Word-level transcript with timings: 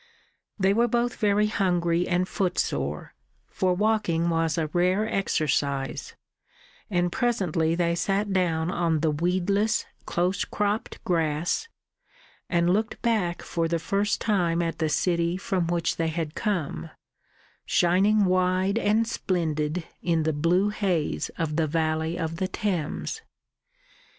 They 0.57 0.73
were 0.73 0.87
both 0.87 1.15
very 1.17 1.45
hungry 1.45 2.07
and 2.07 2.27
footsore 2.27 3.13
for 3.45 3.75
walking 3.75 4.31
was 4.31 4.57
a 4.57 4.65
rare 4.73 5.07
exercise 5.07 6.15
and 6.89 7.11
presently 7.11 7.75
they 7.75 7.93
sat 7.93 8.33
down 8.33 8.71
on 8.71 9.01
the 9.01 9.11
weedless, 9.11 9.85
close 10.07 10.43
cropped 10.43 11.03
grass, 11.03 11.67
and 12.49 12.73
looked 12.73 12.99
back 13.03 13.43
for 13.43 13.67
the 13.67 13.77
first 13.77 14.19
time 14.19 14.59
at 14.59 14.79
the 14.79 14.89
city 14.89 15.37
from 15.37 15.67
which 15.67 15.97
they 15.97 16.07
had 16.09 16.33
come, 16.33 16.89
shining 17.67 18.25
wide 18.25 18.79
and 18.79 19.07
splendid 19.07 19.83
in 20.01 20.23
the 20.23 20.33
blue 20.33 20.69
haze 20.69 21.29
of 21.37 21.57
the 21.57 21.67
valley 21.67 22.17
of 22.17 22.37
the 22.37 22.47
Thames. 22.47 23.21